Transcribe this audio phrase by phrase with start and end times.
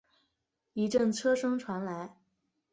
[0.73, 2.17] 一阵车声传来